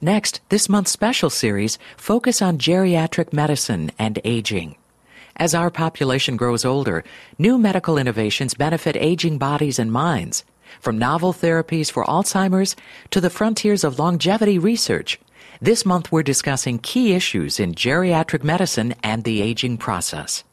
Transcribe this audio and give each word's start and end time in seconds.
Next, 0.00 0.40
this 0.48 0.68
month's 0.68 0.90
special 0.90 1.28
series 1.28 1.78
focus 1.96 2.40
on 2.40 2.56
geriatric 2.56 3.34
medicine 3.34 3.92
and 3.98 4.18
aging. 4.24 4.76
As 5.36 5.54
our 5.54 5.70
population 5.70 6.36
grows 6.36 6.64
older, 6.64 7.04
new 7.38 7.58
medical 7.58 7.98
innovations 7.98 8.54
benefit 8.54 8.96
aging 8.96 9.36
bodies 9.36 9.78
and 9.78 9.92
minds. 9.92 10.44
From 10.80 10.98
novel 10.98 11.34
therapies 11.34 11.90
for 11.90 12.04
Alzheimer's 12.04 12.76
to 13.10 13.20
the 13.20 13.28
frontiers 13.28 13.84
of 13.84 13.98
longevity 13.98 14.58
research, 14.58 15.20
this 15.60 15.84
month 15.84 16.10
we're 16.10 16.22
discussing 16.22 16.78
key 16.78 17.12
issues 17.12 17.60
in 17.60 17.74
geriatric 17.74 18.42
medicine 18.42 18.94
and 19.02 19.24
the 19.24 19.42
aging 19.42 19.76
process. 19.76 20.44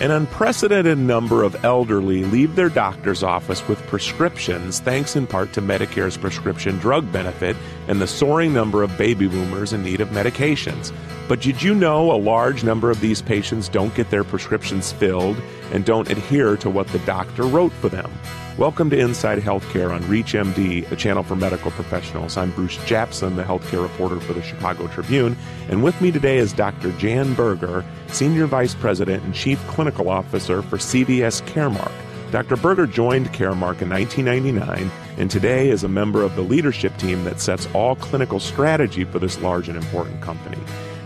An 0.00 0.10
unprecedented 0.10 0.96
number 0.96 1.42
of 1.42 1.62
elderly 1.62 2.24
leave 2.24 2.56
their 2.56 2.70
doctor's 2.70 3.22
office 3.22 3.68
with 3.68 3.78
prescriptions 3.86 4.80
thanks 4.80 5.14
in 5.14 5.26
part 5.26 5.52
to 5.52 5.60
Medicare's 5.60 6.16
prescription 6.16 6.78
drug 6.78 7.12
benefit 7.12 7.54
and 7.86 8.00
the 8.00 8.06
soaring 8.06 8.54
number 8.54 8.82
of 8.82 8.96
baby 8.96 9.28
boomers 9.28 9.74
in 9.74 9.82
need 9.82 10.00
of 10.00 10.08
medications. 10.08 10.90
But 11.28 11.42
did 11.42 11.62
you 11.62 11.74
know 11.74 12.10
a 12.12 12.16
large 12.16 12.64
number 12.64 12.90
of 12.90 13.02
these 13.02 13.20
patients 13.20 13.68
don't 13.68 13.94
get 13.94 14.08
their 14.08 14.24
prescriptions 14.24 14.90
filled 14.90 15.36
and 15.70 15.84
don't 15.84 16.10
adhere 16.10 16.56
to 16.56 16.70
what 16.70 16.86
the 16.88 16.98
doctor 17.00 17.44
wrote 17.44 17.72
for 17.72 17.88
them? 17.88 18.10
Welcome 18.58 18.90
to 18.90 18.98
Inside 18.98 19.38
Healthcare 19.38 19.90
on 19.90 20.02
ReachMD, 20.02 20.90
a 20.90 20.96
channel 20.96 21.22
for 21.22 21.36
medical 21.36 21.70
professionals. 21.70 22.36
I'm 22.36 22.50
Bruce 22.50 22.76
Japsen, 22.78 23.36
the 23.36 23.44
healthcare 23.44 23.82
reporter 23.82 24.20
for 24.20 24.32
the 24.32 24.42
Chicago 24.42 24.86
Tribune, 24.88 25.36
and 25.68 25.82
with 25.82 26.00
me 26.00 26.10
today 26.10 26.38
is 26.38 26.52
Dr. 26.52 26.92
Jan 26.92 27.34
Berger, 27.34 27.84
Senior 28.08 28.46
Vice 28.46 28.74
President 28.74 29.24
and 29.24 29.34
Chief 29.34 29.58
Clinical 29.68 30.08
Officer 30.08 30.62
for 30.62 30.76
CVS 30.76 31.42
Caremark. 31.42 31.92
Dr. 32.30 32.56
Berger 32.56 32.86
joined 32.86 33.32
Caremark 33.32 33.82
in 33.82 33.90
1999 33.90 34.90
and 35.16 35.30
today 35.30 35.68
is 35.68 35.84
a 35.84 35.88
member 35.88 36.22
of 36.22 36.36
the 36.36 36.42
leadership 36.42 36.96
team 36.96 37.24
that 37.24 37.40
sets 37.40 37.68
all 37.74 37.96
clinical 37.96 38.38
strategy 38.38 39.04
for 39.04 39.18
this 39.18 39.40
large 39.40 39.68
and 39.68 39.76
important 39.76 40.20
company. 40.22 40.58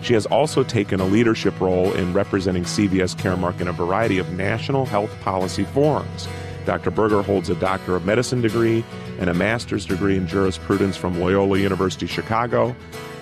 She 0.04 0.12
has 0.12 0.26
also 0.26 0.62
taken 0.62 1.00
a 1.00 1.06
leadership 1.06 1.58
role 1.58 1.90
in 1.94 2.12
representing 2.12 2.64
CVS 2.64 3.16
Caremark 3.16 3.62
in 3.62 3.68
a 3.68 3.72
variety 3.72 4.18
of 4.18 4.30
national 4.34 4.84
health 4.84 5.10
policy 5.22 5.64
forums. 5.64 6.28
Dr. 6.66 6.90
Berger 6.90 7.22
holds 7.22 7.48
a 7.48 7.54
Doctor 7.54 7.96
of 7.96 8.04
Medicine 8.04 8.42
degree 8.42 8.84
and 9.18 9.30
a 9.30 9.34
master's 9.34 9.86
degree 9.86 10.18
in 10.18 10.26
jurisprudence 10.26 10.98
from 10.98 11.18
Loyola 11.18 11.58
University 11.58 12.06
Chicago 12.06 12.76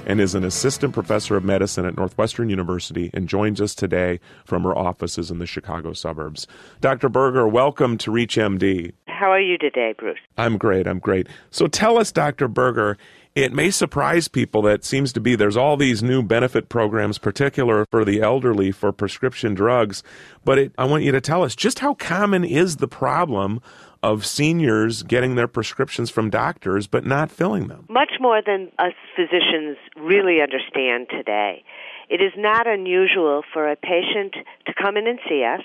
and 0.06 0.20
is 0.20 0.34
an 0.34 0.42
assistant 0.42 0.92
professor 0.92 1.36
of 1.36 1.44
medicine 1.44 1.84
at 1.84 1.96
Northwestern 1.96 2.50
University 2.50 3.10
and 3.14 3.28
joins 3.28 3.60
us 3.60 3.76
today 3.76 4.18
from 4.44 4.64
her 4.64 4.76
offices 4.76 5.30
in 5.30 5.38
the 5.38 5.46
Chicago 5.46 5.92
suburbs. 5.92 6.48
Dr. 6.80 7.08
Berger, 7.08 7.46
welcome 7.46 7.96
to 7.98 8.10
ReachMD. 8.10 8.92
How 9.06 9.30
are 9.30 9.40
you 9.40 9.56
today, 9.56 9.94
Bruce? 9.96 10.18
I'm 10.36 10.58
great. 10.58 10.88
I'm 10.88 10.98
great. 10.98 11.28
So 11.50 11.68
tell 11.68 11.96
us, 11.96 12.10
Dr. 12.10 12.48
Berger, 12.48 12.98
it 13.34 13.52
may 13.52 13.70
surprise 13.70 14.28
people 14.28 14.62
that 14.62 14.84
seems 14.84 15.12
to 15.14 15.20
be 15.20 15.34
there's 15.34 15.56
all 15.56 15.76
these 15.76 16.02
new 16.02 16.22
benefit 16.22 16.68
programs, 16.68 17.18
particular 17.18 17.86
for 17.90 18.04
the 18.04 18.20
elderly 18.20 18.70
for 18.70 18.92
prescription 18.92 19.54
drugs. 19.54 20.02
But 20.44 20.58
it, 20.58 20.72
I 20.76 20.84
want 20.84 21.04
you 21.04 21.12
to 21.12 21.20
tell 21.20 21.42
us 21.42 21.56
just 21.56 21.78
how 21.78 21.94
common 21.94 22.44
is 22.44 22.76
the 22.76 22.88
problem 22.88 23.60
of 24.02 24.26
seniors 24.26 25.02
getting 25.04 25.36
their 25.36 25.46
prescriptions 25.46 26.10
from 26.10 26.28
doctors 26.28 26.86
but 26.86 27.06
not 27.06 27.30
filling 27.30 27.68
them? 27.68 27.86
Much 27.88 28.12
more 28.20 28.42
than 28.44 28.70
us 28.78 28.92
physicians 29.16 29.78
really 29.96 30.40
understand 30.42 31.06
today. 31.08 31.64
It 32.10 32.20
is 32.20 32.32
not 32.36 32.66
unusual 32.66 33.42
for 33.52 33.70
a 33.70 33.76
patient 33.76 34.34
to 34.66 34.74
come 34.74 34.96
in 34.96 35.06
and 35.06 35.18
see 35.28 35.44
us, 35.44 35.64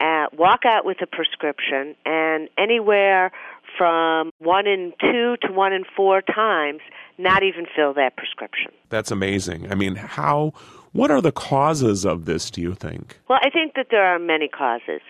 uh, 0.00 0.26
walk 0.36 0.60
out 0.64 0.84
with 0.84 0.96
a 1.02 1.06
prescription, 1.06 1.94
and 2.04 2.48
anywhere 2.56 3.30
from 3.78 4.32
one 4.38 4.66
in 4.66 4.92
two 5.00 5.36
to 5.42 5.52
one 5.52 5.72
in 5.72 5.84
four 5.96 6.20
times 6.20 6.80
not 7.16 7.42
even 7.42 7.64
fill 7.74 7.94
that 7.94 8.16
prescription. 8.16 8.72
That's 8.90 9.10
amazing. 9.10 9.70
I 9.70 9.74
mean, 9.76 9.94
how, 9.94 10.52
what 10.92 11.10
are 11.10 11.20
the 11.20 11.32
causes 11.32 12.04
of 12.04 12.24
this, 12.24 12.50
do 12.50 12.60
you 12.60 12.74
think? 12.74 13.18
Well, 13.28 13.38
I 13.42 13.50
think 13.50 13.74
that 13.76 13.86
there 13.90 14.04
are 14.04 14.18
many 14.18 14.48
causes. 14.48 15.00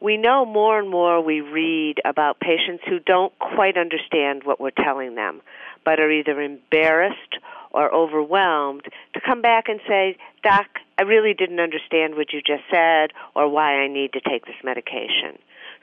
We 0.00 0.16
know 0.16 0.44
more 0.44 0.78
and 0.78 0.90
more 0.90 1.22
we 1.22 1.40
read 1.40 2.00
about 2.04 2.40
patients 2.40 2.82
who 2.86 2.98
don't 2.98 3.32
quite 3.38 3.78
understand 3.78 4.42
what 4.44 4.60
we're 4.60 4.70
telling 4.70 5.14
them, 5.14 5.40
but 5.84 6.00
are 6.00 6.10
either 6.10 6.40
embarrassed 6.40 7.38
or 7.70 7.92
overwhelmed 7.94 8.82
to 9.14 9.20
come 9.20 9.42
back 9.42 9.68
and 9.68 9.80
say, 9.88 10.16
Doc, 10.42 10.66
I 10.98 11.02
really 11.02 11.34
didn't 11.34 11.60
understand 11.60 12.14
what 12.14 12.32
you 12.32 12.40
just 12.40 12.64
said 12.70 13.10
or 13.34 13.48
why 13.48 13.74
I 13.80 13.88
need 13.88 14.12
to 14.12 14.20
take 14.20 14.46
this 14.46 14.56
medication. 14.64 15.38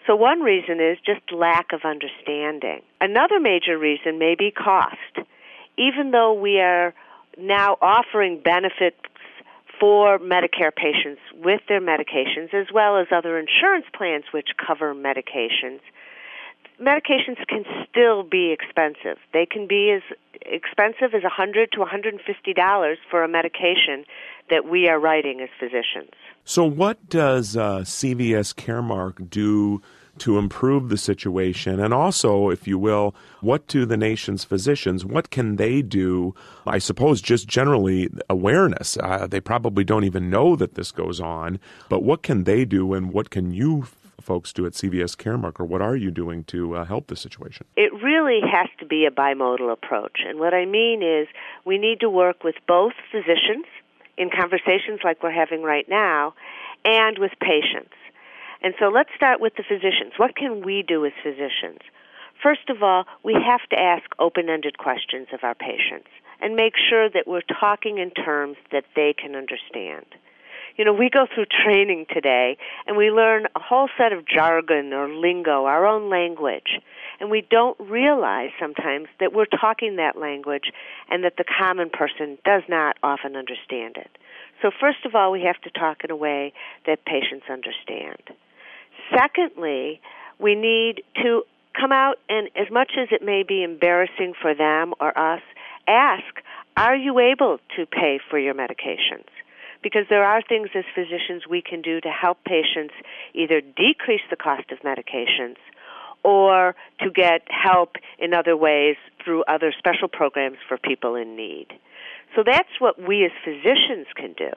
So 0.05 0.15
one 0.15 0.41
reason 0.41 0.81
is 0.81 0.97
just 1.05 1.31
lack 1.31 1.71
of 1.71 1.81
understanding. 1.85 2.81
Another 2.99 3.39
major 3.39 3.77
reason 3.77 4.19
may 4.19 4.35
be 4.35 4.51
cost. 4.51 4.97
Even 5.77 6.11
though 6.11 6.33
we 6.33 6.59
are 6.59 6.93
now 7.37 7.77
offering 7.81 8.41
benefits 8.43 8.97
for 9.79 10.19
Medicare 10.19 10.75
patients 10.75 11.21
with 11.33 11.61
their 11.67 11.81
medications, 11.81 12.53
as 12.53 12.67
well 12.73 12.97
as 12.97 13.07
other 13.11 13.39
insurance 13.39 13.85
plans 13.95 14.25
which 14.31 14.49
cover 14.57 14.93
medications, 14.93 15.79
medications 16.79 17.37
can 17.47 17.63
still 17.89 18.23
be 18.23 18.51
expensive. 18.51 19.17
They 19.31 19.45
can 19.45 19.67
be 19.67 19.91
as 19.91 20.01
expensive 20.41 21.13
as 21.15 21.23
100 21.23 21.71
to 21.71 21.79
150 21.79 22.53
dollars 22.53 22.97
for 23.09 23.23
a 23.23 23.27
medication 23.27 24.05
that 24.49 24.65
we 24.65 24.89
are 24.89 24.99
writing 24.99 25.41
as 25.41 25.49
physicians. 25.59 26.11
So, 26.45 26.65
what 26.65 27.07
does 27.07 27.55
uh, 27.55 27.79
CVS 27.79 28.53
Caremark 28.53 29.29
do 29.29 29.81
to 30.17 30.37
improve 30.37 30.89
the 30.89 30.97
situation? 30.97 31.79
And 31.79 31.93
also, 31.93 32.49
if 32.49 32.67
you 32.67 32.77
will, 32.77 33.15
what 33.39 33.65
do 33.67 33.85
the 33.85 33.95
nation's 33.95 34.43
physicians, 34.43 35.05
what 35.05 35.29
can 35.29 35.55
they 35.55 35.81
do? 35.81 36.35
I 36.67 36.79
suppose 36.79 37.21
just 37.21 37.47
generally 37.47 38.09
awareness. 38.29 38.97
Uh, 38.97 39.25
they 39.25 39.39
probably 39.39 39.85
don't 39.85 40.03
even 40.03 40.29
know 40.29 40.57
that 40.57 40.75
this 40.75 40.91
goes 40.91 41.21
on, 41.21 41.61
but 41.87 42.03
what 42.03 42.23
can 42.23 42.43
they 42.43 42.65
do 42.65 42.93
and 42.93 43.13
what 43.13 43.29
can 43.29 43.53
you 43.53 43.85
folks 44.19 44.51
do 44.51 44.65
at 44.65 44.73
CVS 44.73 45.15
Caremark, 45.15 45.59
or 45.59 45.65
what 45.65 45.81
are 45.81 45.95
you 45.95 46.09
doing 46.09 46.43
to 46.45 46.77
uh, 46.77 46.85
help 46.85 47.07
the 47.07 47.15
situation? 47.15 47.65
It 47.75 47.91
really 48.01 48.39
has 48.41 48.69
to 48.79 48.85
be 48.85 49.05
a 49.05 49.11
bimodal 49.11 49.71
approach. 49.71 50.19
And 50.25 50.39
what 50.39 50.53
I 50.53 50.65
mean 50.65 51.03
is 51.03 51.27
we 51.65 51.77
need 51.77 51.99
to 52.01 52.09
work 52.09 52.43
with 52.43 52.55
both 52.67 52.93
physicians 53.11 53.65
in 54.17 54.29
conversations 54.29 54.99
like 55.03 55.23
we're 55.23 55.31
having 55.31 55.63
right 55.63 55.87
now 55.89 56.33
and 56.85 57.17
with 57.17 57.31
patients. 57.39 57.95
And 58.61 58.73
so 58.79 58.87
let's 58.87 59.09
start 59.15 59.41
with 59.41 59.55
the 59.55 59.63
physicians. 59.63 60.13
What 60.17 60.35
can 60.35 60.65
we 60.65 60.83
do 60.87 61.05
as 61.05 61.11
physicians? 61.21 61.79
First 62.41 62.69
of 62.69 62.83
all, 62.83 63.05
we 63.23 63.33
have 63.33 63.61
to 63.69 63.79
ask 63.79 64.03
open 64.19 64.49
ended 64.49 64.77
questions 64.77 65.27
of 65.33 65.43
our 65.43 65.55
patients 65.55 66.09
and 66.41 66.55
make 66.55 66.73
sure 66.89 67.09
that 67.09 67.27
we're 67.27 67.41
talking 67.59 67.97
in 67.97 68.11
terms 68.11 68.57
that 68.71 68.85
they 68.95 69.13
can 69.13 69.35
understand. 69.35 70.05
You 70.75 70.85
know, 70.85 70.93
we 70.93 71.09
go 71.09 71.27
through 71.33 71.45
training 71.63 72.07
today 72.11 72.57
and 72.87 72.97
we 72.97 73.11
learn 73.11 73.45
a 73.55 73.59
whole 73.59 73.89
set 73.97 74.11
of 74.11 74.25
jargon 74.27 74.91
or 74.91 75.07
lingo, 75.07 75.65
our 75.65 75.85
own 75.85 76.09
language. 76.09 76.79
And 77.19 77.29
we 77.29 77.41
don't 77.49 77.79
realize 77.79 78.49
sometimes 78.59 79.07
that 79.19 79.33
we're 79.33 79.45
talking 79.45 79.97
that 79.97 80.17
language 80.17 80.71
and 81.09 81.23
that 81.23 81.37
the 81.37 81.45
common 81.45 81.89
person 81.89 82.37
does 82.43 82.63
not 82.67 82.97
often 83.03 83.35
understand 83.35 83.97
it. 83.97 84.09
So, 84.61 84.71
first 84.79 85.05
of 85.05 85.15
all, 85.15 85.31
we 85.31 85.41
have 85.41 85.59
to 85.61 85.69
talk 85.69 86.03
in 86.03 86.11
a 86.11 86.15
way 86.15 86.53
that 86.85 87.05
patients 87.05 87.45
understand. 87.49 88.21
Secondly, 89.13 90.01
we 90.39 90.55
need 90.55 91.03
to 91.21 91.43
come 91.79 91.91
out 91.91 92.19
and, 92.29 92.49
as 92.55 92.71
much 92.71 92.93
as 92.97 93.09
it 93.11 93.23
may 93.23 93.43
be 93.43 93.63
embarrassing 93.63 94.33
for 94.41 94.53
them 94.55 94.93
or 94.99 95.17
us, 95.17 95.41
ask, 95.87 96.23
are 96.77 96.95
you 96.95 97.19
able 97.19 97.59
to 97.75 97.85
pay 97.85 98.19
for 98.29 98.39
your 98.39 98.53
medications? 98.53 99.27
Because 99.81 100.05
there 100.09 100.23
are 100.23 100.41
things 100.41 100.69
as 100.75 100.85
physicians 100.95 101.43
we 101.49 101.61
can 101.61 101.81
do 101.81 101.99
to 101.99 102.09
help 102.09 102.37
patients 102.45 102.93
either 103.33 103.59
decrease 103.59 104.21
the 104.29 104.37
cost 104.37 104.71
of 104.71 104.79
medications 104.79 105.57
or 106.23 106.75
to 107.01 107.09
get 107.09 107.41
help 107.49 107.95
in 108.19 108.33
other 108.33 108.55
ways 108.55 108.95
through 109.23 109.43
other 109.47 109.73
special 109.77 110.07
programs 110.07 110.57
for 110.67 110.77
people 110.77 111.15
in 111.15 111.35
need. 111.35 111.67
So 112.35 112.43
that's 112.45 112.69
what 112.79 113.01
we 113.01 113.25
as 113.25 113.31
physicians 113.43 114.07
can 114.15 114.33
do 114.33 114.51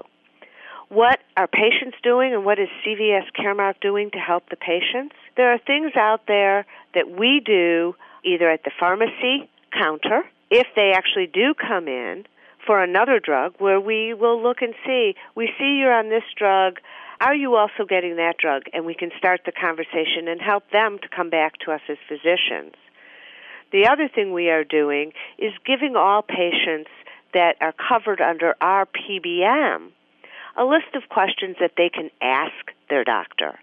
what 0.88 1.18
are 1.36 1.48
patients 1.48 1.96
doing 2.02 2.32
and 2.32 2.44
what 2.44 2.58
is 2.58 2.68
CVS 2.86 3.24
Caremark 3.36 3.80
doing 3.80 4.10
to 4.12 4.18
help 4.18 4.48
the 4.50 4.56
patients? 4.56 5.14
There 5.36 5.52
are 5.52 5.58
things 5.58 5.92
out 5.96 6.22
there 6.28 6.64
that 6.94 7.10
we 7.10 7.40
do 7.44 7.94
either 8.24 8.50
at 8.50 8.64
the 8.64 8.70
pharmacy 8.78 9.48
counter, 9.72 10.22
if 10.50 10.66
they 10.76 10.92
actually 10.94 11.26
do 11.26 11.54
come 11.54 11.88
in 11.88 12.24
for 12.66 12.82
another 12.82 13.20
drug, 13.20 13.54
where 13.58 13.80
we 13.80 14.14
will 14.14 14.42
look 14.42 14.58
and 14.60 14.74
see, 14.84 15.14
we 15.34 15.50
see 15.58 15.78
you're 15.78 15.92
on 15.92 16.08
this 16.08 16.24
drug, 16.36 16.78
are 17.20 17.34
you 17.34 17.56
also 17.56 17.84
getting 17.88 18.16
that 18.16 18.38
drug? 18.38 18.64
And 18.72 18.84
we 18.84 18.94
can 18.94 19.10
start 19.18 19.42
the 19.46 19.52
conversation 19.52 20.28
and 20.28 20.40
help 20.40 20.64
them 20.70 20.98
to 21.00 21.08
come 21.08 21.30
back 21.30 21.58
to 21.64 21.72
us 21.72 21.80
as 21.88 21.96
physicians. 22.08 22.74
The 23.72 23.88
other 23.88 24.08
thing 24.08 24.32
we 24.32 24.50
are 24.50 24.64
doing 24.64 25.12
is 25.38 25.52
giving 25.64 25.96
all 25.96 26.22
patients 26.22 26.90
that 27.34 27.56
are 27.60 27.74
covered 27.88 28.20
under 28.20 28.54
our 28.60 28.86
PBM 28.86 29.90
a 30.56 30.64
list 30.64 30.94
of 30.94 31.08
questions 31.10 31.56
that 31.60 31.72
they 31.76 31.90
can 31.90 32.10
ask 32.22 32.72
their 32.88 33.04
doctor. 33.04 33.58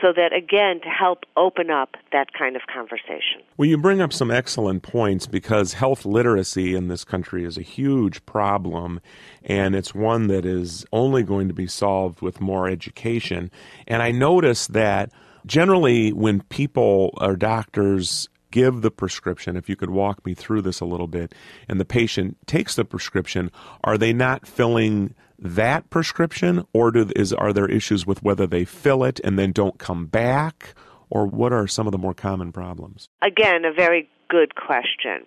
So 0.00 0.12
that 0.12 0.32
again 0.32 0.80
to 0.82 0.88
help 0.88 1.24
open 1.36 1.70
up 1.70 1.96
that 2.12 2.32
kind 2.32 2.56
of 2.56 2.62
conversation. 2.72 3.42
Well, 3.56 3.68
you 3.68 3.78
bring 3.78 4.00
up 4.00 4.12
some 4.12 4.30
excellent 4.30 4.82
points 4.82 5.26
because 5.26 5.74
health 5.74 6.04
literacy 6.04 6.74
in 6.74 6.88
this 6.88 7.04
country 7.04 7.44
is 7.44 7.56
a 7.56 7.62
huge 7.62 8.24
problem 8.26 9.00
and 9.44 9.74
it's 9.74 9.94
one 9.94 10.26
that 10.28 10.44
is 10.44 10.84
only 10.92 11.22
going 11.22 11.48
to 11.48 11.54
be 11.54 11.66
solved 11.66 12.20
with 12.20 12.40
more 12.40 12.68
education. 12.68 13.50
And 13.86 14.02
I 14.02 14.10
notice 14.10 14.66
that 14.68 15.10
generally 15.46 16.12
when 16.12 16.42
people 16.42 17.16
or 17.20 17.36
doctors 17.36 18.28
give 18.50 18.82
the 18.82 18.90
prescription, 18.90 19.56
if 19.56 19.68
you 19.68 19.74
could 19.74 19.90
walk 19.90 20.24
me 20.24 20.32
through 20.32 20.62
this 20.62 20.80
a 20.80 20.84
little 20.84 21.08
bit, 21.08 21.34
and 21.68 21.80
the 21.80 21.84
patient 21.84 22.36
takes 22.46 22.76
the 22.76 22.84
prescription, 22.84 23.50
are 23.82 23.98
they 23.98 24.12
not 24.12 24.46
filling 24.46 25.12
that 25.44 25.90
prescription, 25.90 26.66
or 26.72 26.90
do, 26.90 27.10
is, 27.14 27.32
are 27.32 27.52
there 27.52 27.68
issues 27.68 28.06
with 28.06 28.22
whether 28.22 28.46
they 28.46 28.64
fill 28.64 29.04
it 29.04 29.20
and 29.22 29.38
then 29.38 29.52
don't 29.52 29.78
come 29.78 30.06
back, 30.06 30.74
or 31.10 31.26
what 31.26 31.52
are 31.52 31.66
some 31.66 31.86
of 31.86 31.92
the 31.92 31.98
more 31.98 32.14
common 32.14 32.50
problems? 32.50 33.08
Again, 33.22 33.64
a 33.64 33.72
very 33.72 34.08
good 34.28 34.54
question. 34.54 35.26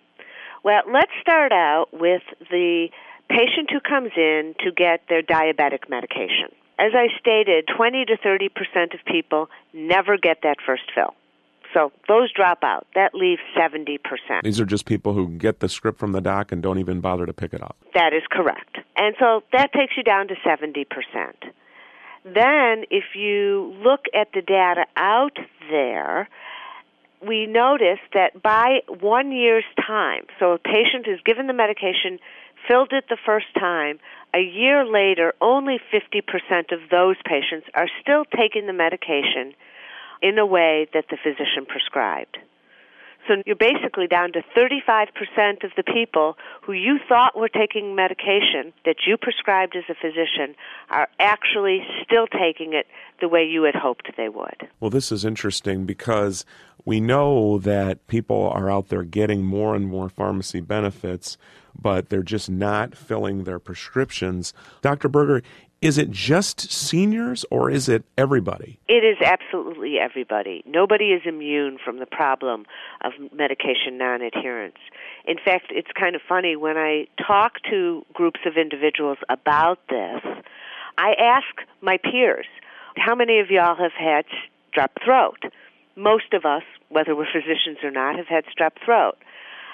Well, 0.64 0.82
let's 0.92 1.12
start 1.22 1.52
out 1.52 1.86
with 1.94 2.24
the 2.50 2.88
patient 3.30 3.70
who 3.72 3.80
comes 3.80 4.12
in 4.18 4.56
to 4.66 4.72
get 4.72 5.02
their 5.08 5.22
diabetic 5.22 5.88
medication. 5.88 6.50
As 6.80 6.92
I 6.94 7.08
stated, 7.20 7.70
20 7.76 8.06
to 8.06 8.18
30 8.18 8.50
percent 8.50 8.94
of 8.94 9.00
people 9.06 9.50
never 9.74 10.18
get 10.18 10.40
that 10.44 10.58
first 10.66 10.84
fill. 10.94 11.14
So 11.74 11.92
those 12.08 12.32
drop 12.32 12.64
out. 12.64 12.88
That 12.96 13.14
leaves 13.14 13.42
70%. 13.58 14.00
These 14.44 14.60
are 14.60 14.66
just 14.66 14.86
people 14.86 15.14
who 15.14 15.30
get 15.30 15.60
the 15.60 15.70
script 15.70 16.00
from 16.00 16.12
the 16.12 16.22
doc 16.22 16.52
and 16.52 16.62
don't 16.62 16.80
even 16.80 17.02
bother 17.02 17.26
to 17.26 17.34
pick 17.34 17.54
it 17.54 17.62
up. 17.62 17.78
That 17.94 18.14
is 18.14 18.24
correct. 18.32 18.78
And 18.96 19.16
so 19.20 19.44
that 19.54 19.74
takes 19.74 19.94
you 19.98 20.04
down 20.04 20.28
to 20.30 20.36
70%. 20.36 20.86
Then, 22.24 22.84
if 22.92 23.16
you 23.16 23.74
look 23.84 24.06
at 24.14 24.30
the 24.34 24.42
data 24.42 24.86
out 24.98 25.38
there, 25.70 26.28
we 27.26 27.46
notice 27.46 28.00
that 28.14 28.42
by 28.42 28.80
one 28.88 29.32
year's 29.32 29.64
time, 29.86 30.26
so 30.40 30.52
a 30.52 30.58
patient 30.58 31.08
is 31.08 31.20
given 31.26 31.48
the 31.48 31.54
medication, 31.54 32.20
filled 32.68 32.92
it 32.92 33.06
the 33.10 33.18
first 33.26 33.48
time, 33.58 34.00
a 34.34 34.42
year 34.42 34.86
later, 34.86 35.34
only 35.40 35.80
50% 35.92 36.72
of 36.72 36.90
those 36.92 37.16
patients 37.26 37.68
are 37.74 37.88
still 38.02 38.26
taking 38.26 38.68
the 38.68 38.74
medication 38.74 39.54
in 40.22 40.38
a 40.38 40.46
way 40.46 40.88
that 40.94 41.06
the 41.10 41.18
physician 41.22 41.66
prescribed. 41.68 42.38
So 43.28 43.36
you're 43.46 43.58
basically 43.58 44.08
down 44.08 44.32
to 44.34 44.42
35% 44.56 45.64
of 45.64 45.72
the 45.76 45.84
people 45.84 46.38
who 46.62 46.72
you 46.72 46.98
thought 47.10 47.38
were 47.38 47.50
taking 47.50 47.94
medication 47.94 48.74
that 48.86 48.98
you 49.06 49.18
prescribed 49.18 49.76
as 49.76 49.84
a 49.90 49.96
physician 49.96 50.56
are 50.90 51.10
actually 51.20 51.82
still 52.04 52.28
taking 52.28 52.74
it 52.74 52.88
the 53.20 53.28
way 53.28 53.44
you 53.44 53.64
had 53.64 53.76
hoped 53.76 54.10
they 54.16 54.30
would. 54.30 54.70
Well, 54.80 54.90
this 54.90 55.12
is 55.12 55.26
interesting 55.26 55.86
because 55.86 56.46
we 56.86 57.02
know 57.02 57.58
that 57.58 58.08
people 58.08 58.50
are 58.50 58.72
out 58.72 58.88
there 58.88 59.04
getting 59.04 59.44
more 59.44 59.76
and 59.76 59.88
more 59.88 60.08
pharmacy 60.08 60.62
benefits, 60.62 61.38
but 61.80 62.10
they're 62.10 62.24
just 62.24 62.50
not 62.50 62.96
filling 62.96 63.44
their 63.44 63.60
prescriptions. 63.60 64.54
Dr. 64.82 65.10
Berger, 65.10 65.44
is 65.82 65.98
it 65.98 66.10
just 66.10 66.72
seniors 66.72 67.46
or 67.52 67.70
is 67.70 67.88
it 67.88 68.04
everybody? 68.18 68.80
It 68.88 69.04
is 69.04 69.18
absolutely 69.24 69.98
everybody. 70.00 70.64
Nobody 70.66 71.06
is 71.12 71.22
immune 71.26 71.78
from 71.84 72.00
the 72.00 72.06
problem 72.06 72.66
of 73.04 73.14
medication 73.32 73.98
non 73.98 74.22
adherence. 74.22 74.78
In 75.26 75.38
fact, 75.44 75.68
it's 75.70 75.90
kind 75.98 76.16
of 76.16 76.22
funny 76.28 76.56
when 76.56 76.78
I 76.78 77.08
talk 77.26 77.54
to 77.70 78.06
groups 78.14 78.40
of 78.46 78.58
individuals 78.58 79.18
about 79.30 79.80
this, 79.90 80.22
I 80.98 81.14
ask 81.20 81.68
my 81.82 81.98
peers, 81.98 82.48
how 82.96 83.14
many 83.14 83.40
of 83.40 83.52
y'all 83.52 83.76
have 83.76 83.92
had 83.94 84.26
strep 84.74 84.90
throat? 85.04 85.44
Most 85.96 86.34
of 86.34 86.46
us, 86.46 86.64
whether 86.90 87.16
we're 87.16 87.32
physicians 87.32 87.78
or 87.84 87.92
not, 87.92 88.16
have 88.16 88.28
had 88.28 88.46
strep 88.46 88.72
throat. 88.84 89.18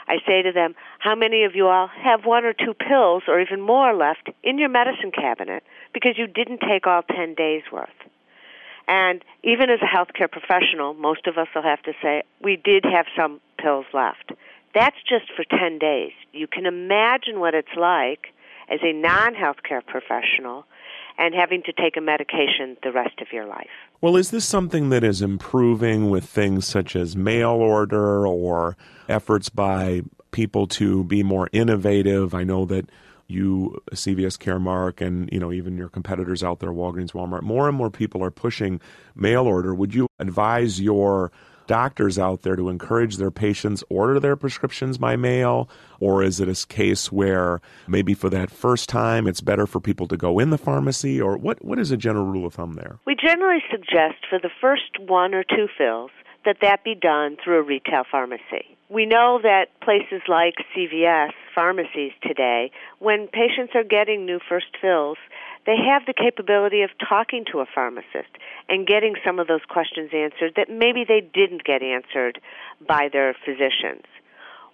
I 0.08 0.18
say 0.28 0.42
to 0.42 0.52
them, 0.52 0.76
How 1.00 1.16
many 1.16 1.44
of 1.44 1.56
you 1.56 1.68
all 1.68 1.88
have 1.88 2.26
one 2.26 2.44
or 2.46 2.54
two 2.54 2.74
pills 2.74 3.24
or 3.28 3.40
even 3.40 3.62
more 3.62 3.94
left 3.94 4.30
in 4.44 4.58
your 4.58 4.70
medicine 4.70 5.12
cabinet 5.12 5.64
because 5.94 6.18
you 6.18 6.28
didn't 6.28 6.62
take 6.68 6.88
all 6.88 7.04
10 7.04 7.36
days 7.36 7.64
worth? 7.72 7.90
And 8.88 9.24
even 9.44 9.70
as 9.70 9.80
a 9.82 9.86
healthcare 9.86 10.30
professional, 10.30 10.94
most 10.94 11.28
of 11.28 11.38
us 11.38 11.48
will 11.56 11.64
have 11.64 11.82
to 11.84 11.94
say, 12.02 12.24
We 12.42 12.58
did 12.58 12.84
have 12.84 13.06
some 13.18 13.40
pills 13.58 13.86
left. 13.94 14.34
That's 14.74 14.98
just 15.08 15.32
for 15.36 15.46
10 15.46 15.80
days. 15.80 16.12
You 16.34 16.48
can 16.48 16.66
imagine 16.66 17.40
what 17.40 17.54
it's 17.54 17.76
like 17.78 18.34
as 18.70 18.80
a 18.84 18.92
non 18.92 19.36
healthcare 19.36 19.86
professional 19.86 20.66
and 21.18 21.34
having 21.36 21.62
to 21.64 21.72
take 21.72 21.96
a 21.96 22.02
medication 22.02 22.76
the 22.82 22.92
rest 22.92 23.22
of 23.22 23.28
your 23.32 23.46
life. 23.46 23.68
Well, 24.02 24.18
is 24.18 24.32
this 24.32 24.46
something 24.46 24.90
that 24.90 25.04
is 25.04 25.22
improving 25.22 26.10
with 26.10 26.26
things 26.26 26.66
such 26.68 26.96
as 26.96 27.16
mail 27.16 27.52
order 27.52 28.28
or 28.28 28.76
efforts 29.08 29.50
by 29.50 30.02
people 30.32 30.68
to 30.68 31.04
be 31.04 31.24
more 31.24 31.50
innovative? 31.52 32.34
I 32.34 32.44
know 32.44 32.66
that 32.66 32.90
you, 33.34 33.82
CVS 33.92 34.38
Caremark, 34.38 35.06
and 35.06 35.30
you 35.32 35.40
know 35.40 35.52
even 35.52 35.78
your 35.78 35.90
competitors 35.90 36.44
out 36.44 36.60
there, 36.60 36.72
Walgreens, 36.72 37.12
Walmart, 37.12 37.42
more 37.42 37.68
and 37.68 37.78
more 37.78 37.90
people 37.90 38.24
are 38.24 38.32
pushing 38.32 38.80
mail 39.16 39.46
order. 39.46 39.74
Would 39.74 39.94
you 39.94 40.08
advise 40.20 40.80
your 40.80 41.32
doctors 41.68 42.20
out 42.20 42.42
there 42.42 42.56
to 42.56 42.70
encourage 42.70 43.18
their 43.18 43.32
patients 43.32 43.84
order 43.90 44.20
their 44.20 44.36
prescriptions 44.36 44.98
by 44.98 45.16
mail? 45.16 45.70
Or 46.00 46.24
is 46.24 46.40
it 46.40 46.50
a 46.50 46.68
case 46.68 47.12
where 47.12 47.62
maybe 47.88 48.14
for 48.14 48.30
that 48.30 48.52
first 48.52 48.90
time 48.90 49.28
it's 49.28 49.42
better 49.42 49.66
for 49.66 49.80
people 49.80 50.08
to 50.08 50.18
go 50.18 50.40
in 50.40 50.50
the 50.50 50.58
pharmacy? 50.58 51.22
Or 51.22 51.38
what 51.38 51.64
what 51.64 51.80
is 51.80 51.92
a 51.92 51.98
general 51.98 52.26
rule 52.26 52.46
of 52.46 52.56
thumb 52.56 52.74
there? 52.74 53.00
We 53.06 53.16
generally 53.16 53.64
suggest 53.72 54.26
for 54.30 54.40
the 54.40 54.52
first 54.62 55.00
one 55.00 55.34
or 55.34 55.44
two 55.44 55.68
fills 55.78 56.12
that 56.46 56.58
that 56.62 56.84
be 56.84 56.96
done 56.96 57.38
through 57.44 57.60
a 57.60 57.64
retail 57.64 58.04
pharmacy 58.10 58.78
we 58.94 59.08
know 59.08 59.40
that 59.42 59.68
places 59.82 60.22
like 60.28 60.54
CVS 60.78 61.32
pharmacies 61.56 62.12
today 62.22 62.70
when 63.00 63.28
patients 63.28 63.74
are 63.74 63.84
getting 63.84 64.26
new 64.26 64.40
first 64.48 64.78
fills 64.80 65.18
they 65.66 65.78
have 65.78 66.06
the 66.06 66.14
capability 66.14 66.82
of 66.82 66.90
talking 67.00 67.46
to 67.52 67.60
a 67.60 67.66
pharmacist 67.74 68.30
and 68.70 68.86
getting 68.86 69.16
some 69.26 69.40
of 69.40 69.48
those 69.48 69.64
questions 69.68 70.12
answered 70.14 70.54
that 70.58 70.70
maybe 70.70 71.06
they 71.08 71.22
didn't 71.22 71.64
get 71.64 71.82
answered 71.82 72.40
by 72.86 73.08
their 73.12 73.34
physicians. 73.46 74.04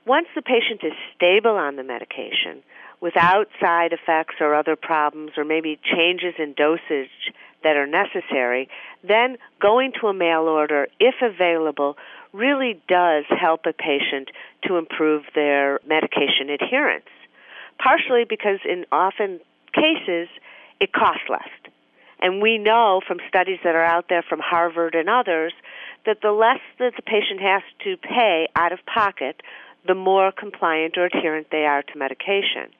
Once 0.07 0.27
the 0.33 0.41
patient 0.41 0.81
is 0.83 0.93
stable 1.15 1.55
on 1.55 1.75
the 1.75 1.83
medication, 1.83 2.63
without 3.01 3.47
side 3.61 3.93
effects 3.93 4.35
or 4.41 4.55
other 4.55 4.75
problems 4.75 5.31
or 5.37 5.45
maybe 5.45 5.79
changes 5.83 6.33
in 6.39 6.53
dosage 6.53 7.31
that 7.63 7.75
are 7.75 7.87
necessary, 7.87 8.67
then 9.03 9.37
going 9.61 9.91
to 9.99 10.07
a 10.07 10.13
mail 10.13 10.41
order, 10.41 10.87
if 10.99 11.15
available, 11.21 11.97
really 12.33 12.81
does 12.87 13.25
help 13.29 13.61
a 13.65 13.73
patient 13.73 14.29
to 14.67 14.77
improve 14.77 15.23
their 15.35 15.79
medication 15.87 16.49
adherence. 16.49 17.09
Partially 17.81 18.25
because 18.27 18.59
in 18.67 18.85
often 18.91 19.39
cases, 19.73 20.27
it 20.79 20.93
costs 20.93 21.23
less. 21.29 21.49
And 22.21 22.41
we 22.41 22.57
know 22.57 23.01
from 23.07 23.19
studies 23.27 23.59
that 23.63 23.75
are 23.75 23.83
out 23.83 24.05
there 24.09 24.23
from 24.27 24.39
Harvard 24.39 24.93
and 24.93 25.09
others 25.09 25.53
that 26.05 26.21
the 26.21 26.31
less 26.31 26.59
that 26.77 26.93
the 26.95 27.01
patient 27.01 27.41
has 27.41 27.61
to 27.83 27.97
pay 27.97 28.47
out 28.55 28.71
of 28.71 28.79
pocket, 28.85 29.41
the 29.87 29.95
more 29.95 30.31
compliant 30.31 30.97
or 30.97 31.05
adherent 31.05 31.47
they 31.51 31.65
are 31.65 31.81
to 31.83 31.97
medication. 31.97 32.71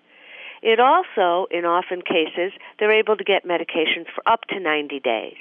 It 0.61 0.79
also, 0.79 1.47
in 1.51 1.63
often 1.63 2.01
cases, 2.01 2.51
they're 2.77 2.91
able 2.91 3.15
to 3.15 3.23
get 3.23 3.45
medications 3.45 4.07
for 4.13 4.27
up 4.27 4.41
to 4.49 4.59
90 4.59 4.99
days. 4.99 5.37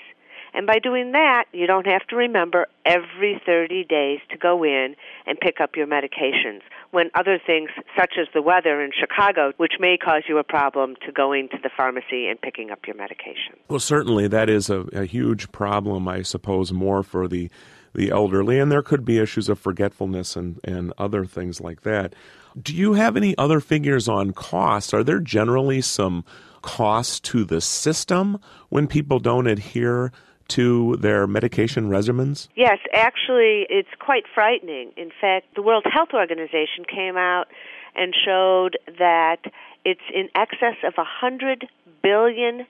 And 0.59 0.67
by 0.67 0.81
doing 0.81 1.13
that, 1.13 1.45
you 1.53 1.69
don't 1.69 1.87
have 1.87 2.05
to 2.09 2.17
remember 2.17 2.67
every 2.85 3.41
30 3.47 3.85
days 3.85 4.19
to 4.31 4.37
go 4.37 4.65
in 4.65 4.97
and 5.25 5.39
pick 5.39 5.61
up 5.61 5.77
your 5.77 5.87
medications. 5.87 6.63
When 6.91 7.11
other 7.15 7.39
things, 7.39 7.71
such 7.97 8.15
as 8.21 8.27
the 8.35 8.43
weather 8.43 8.83
in 8.83 8.91
Chicago, 8.91 9.53
which 9.59 9.75
may 9.79 9.97
cause 9.97 10.25
you 10.29 10.37
a 10.39 10.43
problem 10.43 10.97
to 11.07 11.13
going 11.13 11.49
to 11.51 11.59
the 11.63 11.71
pharmacy 11.77 12.27
and 12.27 12.41
picking 12.41 12.73
up 12.73 12.81
your 12.89 12.97
medication. 12.97 13.55
Well, 13.69 13.79
certainly 13.79 14.27
that 14.27 14.51
is 14.51 14.69
a, 14.69 14.81
a 14.93 15.05
huge 15.05 15.53
problem, 15.53 16.09
I 16.09 16.23
suppose, 16.23 16.73
more 16.73 17.05
for 17.05 17.29
the 17.29 17.51
the 17.95 18.11
elderly, 18.11 18.59
and 18.59 18.71
there 18.71 18.83
could 18.83 19.05
be 19.05 19.19
issues 19.19 19.49
of 19.49 19.59
forgetfulness 19.59 20.37
and, 20.37 20.61
and 20.63 20.93
other 20.99 21.25
things 21.25 21.59
like 21.59 21.83
that. 21.83 22.15
Do 22.61 22.75
you 22.75 22.93
have 22.93 23.17
any 23.17 23.37
other 23.39 23.61
figures 23.61 24.09
on 24.09 24.33
costs? 24.33 24.93
Are 24.93 25.03
there 25.03 25.21
generally 25.21 25.81
some 25.81 26.25
costs 26.61 27.19
to 27.21 27.45
the 27.45 27.61
system 27.61 28.39
when 28.69 28.87
people 28.87 29.19
don't 29.19 29.47
adhere 29.47 30.13
to 30.49 30.97
their 30.97 31.27
medication 31.27 31.89
regimens? 31.89 32.49
Yes, 32.55 32.79
actually, 32.95 33.67
it's 33.69 33.89
quite 33.99 34.25
frightening. 34.35 34.93
In 34.97 35.11
fact, 35.21 35.55
the 35.55 35.63
World 35.63 35.85
Health 35.91 36.11
Organization 36.15 36.85
came 36.89 37.17
out 37.17 37.47
and 37.95 38.15
showed 38.15 38.79
that 38.99 39.39
it's 39.85 40.01
in 40.15 40.29
excess 40.35 40.77
of 40.85 40.95
a 40.99 41.05
$100 41.25 41.65
billion 42.03 42.67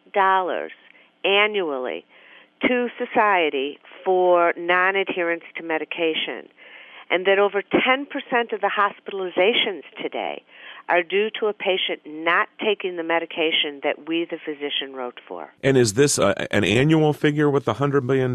annually 1.25 2.05
to 2.63 2.89
society 2.99 3.79
for 4.05 4.53
non 4.57 4.97
adherence 4.97 5.45
to 5.57 5.63
medication. 5.63 6.49
And 7.11 7.27
that 7.27 7.39
over 7.39 7.63
10% 7.63 8.53
of 8.53 8.61
the 8.61 8.71
hospitalizations 8.71 9.83
today 10.03 10.43
are 10.89 11.03
due 11.03 11.29
to 11.39 11.47
a 11.47 11.53
patient 11.53 12.01
not 12.07 12.49
taking 12.65 12.97
the 12.97 13.03
medication 13.03 13.81
that 13.83 14.09
we, 14.09 14.27
the 14.31 14.39
physician, 14.45 14.95
wrote 14.95 15.21
for. 15.27 15.53
And 15.63 15.77
is 15.77 15.95
this 15.95 16.19
a, 16.19 16.53
an 16.53 16.65
annual 16.65 17.13
figure 17.13 17.51
with 17.51 17.65
the 17.65 17.75
$100 17.75 18.03
million? 18.03 18.35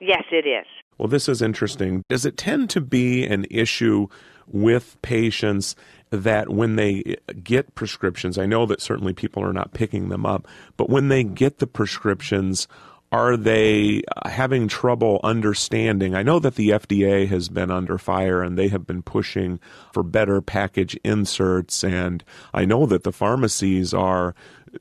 Yes, 0.00 0.24
it 0.30 0.46
is. 0.46 0.66
Well, 0.98 1.08
this 1.08 1.28
is 1.28 1.42
interesting. 1.42 2.04
Does 2.08 2.24
it 2.24 2.36
tend 2.36 2.70
to 2.70 2.80
be 2.80 3.26
an 3.26 3.46
issue 3.50 4.08
with 4.46 5.00
patients 5.02 5.74
that 6.10 6.50
when 6.50 6.76
they 6.76 7.16
get 7.42 7.74
prescriptions, 7.74 8.38
I 8.38 8.46
know 8.46 8.66
that 8.66 8.80
certainly 8.80 9.12
people 9.12 9.42
are 9.42 9.52
not 9.52 9.72
picking 9.72 10.10
them 10.10 10.26
up, 10.26 10.46
but 10.76 10.90
when 10.90 11.08
they 11.08 11.24
get 11.24 11.58
the 11.58 11.66
prescriptions, 11.66 12.68
are 13.12 13.36
they 13.36 14.02
uh, 14.16 14.30
having 14.30 14.66
trouble 14.66 15.20
understanding? 15.22 16.14
I 16.14 16.22
know 16.22 16.38
that 16.38 16.54
the 16.54 16.70
FDA 16.70 17.28
has 17.28 17.50
been 17.50 17.70
under 17.70 17.98
fire 17.98 18.42
and 18.42 18.58
they 18.58 18.68
have 18.68 18.86
been 18.86 19.02
pushing 19.02 19.60
for 19.92 20.02
better 20.02 20.40
package 20.40 20.98
inserts, 21.04 21.84
and 21.84 22.24
I 22.54 22.64
know 22.64 22.86
that 22.86 23.04
the 23.04 23.12
pharmacies 23.12 23.92
are 23.92 24.34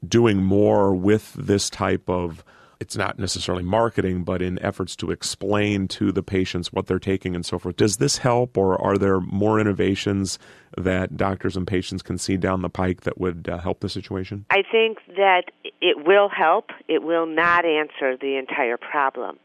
doing 0.08 0.42
more 0.42 0.96
with 0.96 1.34
this 1.34 1.70
type 1.70 2.10
of 2.10 2.44
it's 2.82 2.98
not 2.98 3.20
necessarily 3.20 3.64
marketing, 3.64 4.24
but 4.24 4.42
in 4.42 4.58
efforts 4.60 4.96
to 4.96 5.12
explain 5.12 5.88
to 5.88 6.12
the 6.12 6.24
patients 6.24 6.74
what 6.74 6.88
they're 6.88 6.98
taking 6.98 7.36
and 7.36 7.46
so 7.46 7.60
forth. 7.60 7.78
Does 7.78 7.98
this 7.98 8.18
help, 8.18 8.58
or 8.58 8.82
are 8.82 8.98
there 8.98 9.20
more 9.22 9.60
innovations 9.60 10.40
that 10.76 11.16
doctors 11.16 11.56
and 11.56 11.68
patients 11.68 12.02
can 12.02 12.18
see 12.18 12.38
down 12.38 12.64
the 12.64 12.70
pike 12.70 13.02
that 13.02 13.20
would 13.20 13.48
uh, 13.48 13.60
help 13.60 13.82
the 13.82 13.90
situation? 13.90 14.46
I 14.50 14.64
think 14.70 14.98
that 15.16 15.52
it 15.80 16.08
will 16.08 16.28
help. 16.28 16.72
It 16.88 17.04
will 17.04 17.28
not 17.28 17.66
answer 17.66 18.18
the 18.18 18.36
entire 18.38 18.78
problem. 18.78 19.38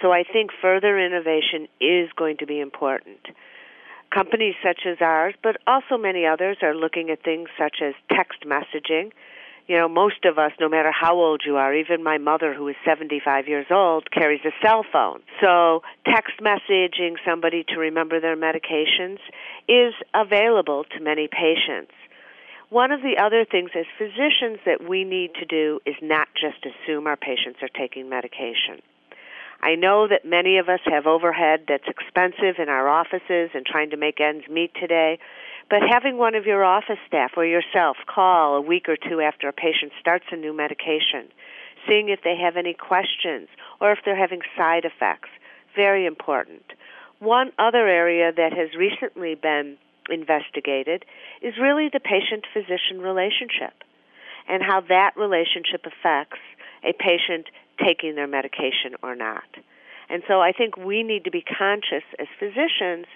So 0.00 0.12
I 0.12 0.22
think 0.22 0.50
further 0.62 0.96
innovation 0.96 1.66
is 1.80 2.08
going 2.16 2.36
to 2.36 2.46
be 2.46 2.60
important. 2.60 3.18
Companies 4.14 4.54
such 4.62 4.82
as 4.86 4.98
ours, 5.00 5.34
but 5.42 5.56
also 5.66 5.96
many 5.98 6.24
others, 6.24 6.58
are 6.62 6.74
looking 6.74 7.10
at 7.10 7.24
things 7.24 7.48
such 7.58 7.78
as 7.82 7.94
text 8.14 8.44
messaging 8.46 9.10
you 9.66 9.76
know, 9.76 9.88
most 9.88 10.24
of 10.24 10.38
us, 10.38 10.52
no 10.60 10.68
matter 10.68 10.92
how 10.92 11.14
old 11.16 11.42
you 11.44 11.56
are, 11.56 11.74
even 11.74 12.02
my 12.02 12.18
mother, 12.18 12.54
who 12.54 12.68
is 12.68 12.76
75 12.84 13.48
years 13.48 13.66
old, 13.70 14.10
carries 14.10 14.40
a 14.44 14.52
cell 14.64 14.84
phone. 14.92 15.20
So 15.40 15.82
text 16.04 16.34
messaging 16.40 17.16
somebody 17.24 17.64
to 17.68 17.78
remember 17.78 18.20
their 18.20 18.36
medications 18.36 19.18
is 19.68 19.94
available 20.14 20.84
to 20.96 21.00
many 21.02 21.28
patients. 21.28 21.92
One 22.68 22.90
of 22.90 23.00
the 23.00 23.18
other 23.22 23.44
things 23.44 23.70
as 23.76 23.86
physicians 23.98 24.58
that 24.66 24.88
we 24.88 25.04
need 25.04 25.34
to 25.34 25.44
do 25.44 25.80
is 25.86 25.94
not 26.02 26.28
just 26.34 26.66
assume 26.66 27.06
our 27.06 27.16
patients 27.16 27.58
are 27.62 27.68
taking 27.68 28.08
medication. 28.08 28.82
I 29.62 29.74
know 29.74 30.06
that 30.08 30.24
many 30.24 30.58
of 30.58 30.68
us 30.68 30.80
have 30.84 31.06
overhead 31.06 31.64
that's 31.68 31.88
expensive 31.88 32.56
in 32.58 32.68
our 32.68 32.88
offices 32.88 33.50
and 33.54 33.64
trying 33.64 33.90
to 33.90 33.96
make 33.96 34.20
ends 34.20 34.44
meet 34.48 34.72
today. 34.74 35.18
But 35.68 35.82
having 35.82 36.16
one 36.16 36.34
of 36.34 36.46
your 36.46 36.64
office 36.64 36.98
staff 37.08 37.32
or 37.36 37.44
yourself 37.44 37.96
call 38.06 38.54
a 38.54 38.60
week 38.60 38.88
or 38.88 38.96
two 38.96 39.20
after 39.20 39.48
a 39.48 39.52
patient 39.52 39.92
starts 40.00 40.26
a 40.30 40.36
new 40.36 40.52
medication, 40.54 41.28
seeing 41.88 42.08
if 42.08 42.20
they 42.22 42.36
have 42.36 42.56
any 42.56 42.72
questions 42.72 43.48
or 43.80 43.90
if 43.90 43.98
they're 44.04 44.16
having 44.16 44.42
side 44.56 44.84
effects, 44.84 45.28
very 45.74 46.06
important. 46.06 46.62
One 47.18 47.50
other 47.58 47.88
area 47.88 48.32
that 48.32 48.52
has 48.52 48.76
recently 48.78 49.34
been 49.34 49.76
investigated 50.08 51.04
is 51.42 51.54
really 51.60 51.88
the 51.92 52.00
patient 52.00 52.44
physician 52.52 53.00
relationship 53.00 53.74
and 54.48 54.62
how 54.62 54.80
that 54.88 55.16
relationship 55.16 55.84
affects 55.84 56.38
a 56.84 56.92
patient 56.92 57.46
taking 57.84 58.14
their 58.14 58.28
medication 58.28 58.94
or 59.02 59.16
not. 59.16 59.48
And 60.08 60.22
so 60.28 60.40
I 60.40 60.52
think 60.52 60.76
we 60.76 61.02
need 61.02 61.24
to 61.24 61.32
be 61.32 61.42
conscious 61.42 62.04
as 62.20 62.28
physicians 62.38 63.06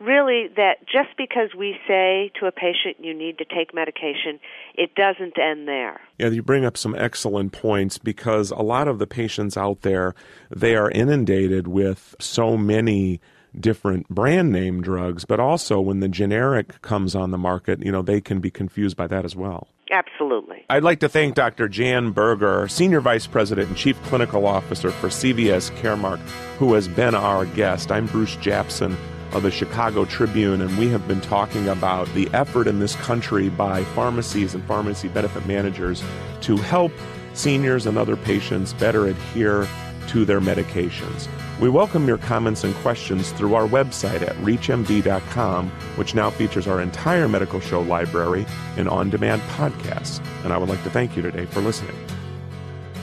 really 0.00 0.48
that 0.56 0.86
just 0.86 1.16
because 1.16 1.50
we 1.56 1.76
say 1.86 2.30
to 2.40 2.46
a 2.46 2.52
patient 2.52 2.96
you 3.00 3.14
need 3.14 3.38
to 3.38 3.44
take 3.44 3.74
medication, 3.74 4.38
it 4.74 4.94
doesn't 4.94 5.38
end 5.38 5.66
there. 5.66 6.00
Yeah, 6.18 6.28
you 6.28 6.42
bring 6.42 6.64
up 6.64 6.76
some 6.76 6.94
excellent 6.94 7.52
points 7.52 7.98
because 7.98 8.50
a 8.50 8.62
lot 8.62 8.88
of 8.88 8.98
the 8.98 9.06
patients 9.06 9.56
out 9.56 9.82
there, 9.82 10.14
they 10.50 10.76
are 10.76 10.90
inundated 10.90 11.68
with 11.68 12.14
so 12.20 12.56
many 12.56 13.20
different 13.58 14.08
brand 14.08 14.52
name 14.52 14.82
drugs, 14.82 15.24
but 15.24 15.40
also 15.40 15.80
when 15.80 16.00
the 16.00 16.08
generic 16.08 16.80
comes 16.82 17.14
on 17.14 17.30
the 17.30 17.38
market, 17.38 17.82
you 17.84 17.90
know, 17.90 18.02
they 18.02 18.20
can 18.20 18.40
be 18.40 18.50
confused 18.50 18.96
by 18.96 19.06
that 19.06 19.24
as 19.24 19.34
well. 19.34 19.68
Absolutely. 19.90 20.66
I'd 20.68 20.82
like 20.82 21.00
to 21.00 21.08
thank 21.08 21.34
Dr. 21.34 21.66
Jan 21.66 22.10
Berger, 22.10 22.68
Senior 22.68 23.00
Vice 23.00 23.26
President 23.26 23.68
and 23.68 23.76
Chief 23.76 24.00
Clinical 24.02 24.46
Officer 24.46 24.90
for 24.90 25.08
CVS 25.08 25.70
Caremark, 25.80 26.18
who 26.58 26.74
has 26.74 26.88
been 26.88 27.14
our 27.14 27.46
guest. 27.46 27.90
I'm 27.90 28.06
Bruce 28.06 28.36
Japsen 28.36 28.96
of 29.32 29.42
the 29.42 29.50
Chicago 29.50 30.04
Tribune, 30.04 30.60
and 30.60 30.76
we 30.78 30.88
have 30.88 31.06
been 31.06 31.20
talking 31.20 31.68
about 31.68 32.06
the 32.14 32.28
effort 32.32 32.66
in 32.66 32.78
this 32.78 32.96
country 32.96 33.48
by 33.48 33.84
pharmacies 33.84 34.54
and 34.54 34.64
pharmacy 34.64 35.08
benefit 35.08 35.46
managers 35.46 36.02
to 36.42 36.56
help 36.56 36.92
seniors 37.34 37.86
and 37.86 37.98
other 37.98 38.16
patients 38.16 38.72
better 38.72 39.06
adhere 39.06 39.68
to 40.08 40.24
their 40.24 40.40
medications. 40.40 41.28
We 41.60 41.68
welcome 41.68 42.06
your 42.06 42.18
comments 42.18 42.64
and 42.64 42.74
questions 42.76 43.32
through 43.32 43.54
our 43.54 43.66
website 43.66 44.22
at 44.22 44.36
reachmd.com, 44.36 45.70
which 45.96 46.14
now 46.14 46.30
features 46.30 46.66
our 46.66 46.80
entire 46.80 47.28
medical 47.28 47.60
show 47.60 47.82
library 47.82 48.46
and 48.76 48.88
on 48.88 49.10
demand 49.10 49.42
podcasts. 49.42 50.24
And 50.44 50.52
I 50.52 50.58
would 50.58 50.68
like 50.68 50.82
to 50.84 50.90
thank 50.90 51.16
you 51.16 51.22
today 51.22 51.46
for 51.46 51.60
listening. 51.60 51.96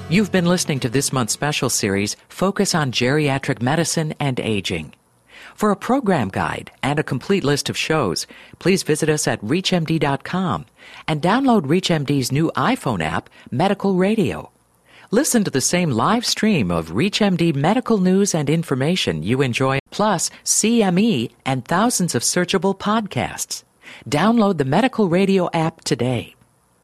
You've 0.10 0.32
been 0.32 0.46
listening 0.46 0.80
to 0.82 0.90
this 0.90 1.12
month's 1.12 1.34
special 1.34 1.70
series, 1.70 2.16
Focus 2.30 2.76
on 2.76 2.92
Geriatric 2.92 3.62
Medicine 3.62 4.14
and 4.20 4.40
Aging. 4.40 4.94
For 5.56 5.72
a 5.72 5.78
program 5.78 6.28
guide 6.28 6.72
and 6.84 7.00
a 7.00 7.04
complete 7.04 7.46
list 7.46 7.70
of 7.70 7.78
shows, 7.78 8.28
please 8.60 8.84
visit 8.84 9.08
us 9.08 9.26
at 9.26 9.42
ReachMD.com 9.42 10.66
and 11.08 11.22
download 11.22 11.62
ReachMD's 11.62 12.30
new 12.30 12.52
iPhone 12.58 13.02
app, 13.02 13.30
Medical 13.52 13.96
Radio. 13.96 14.52
Listen 15.12 15.46
to 15.46 15.52
the 15.52 15.62
same 15.62 15.92
live 15.92 16.26
stream 16.26 16.72
of 16.72 16.92
ReachMD 16.92 17.56
medical 17.56 18.00
news 18.00 18.36
and 18.36 18.50
information 18.50 19.24
you 19.24 19.42
enjoy, 19.42 19.80
plus 19.92 20.30
CME 20.44 21.32
and 21.46 21.64
thousands 21.66 22.16
of 22.16 22.22
searchable 22.22 22.78
podcasts. 22.78 23.64
Download 24.10 24.58
the 24.58 24.66
Medical 24.66 25.08
Radio 25.08 25.50
app 25.54 25.86
today. 25.86 26.35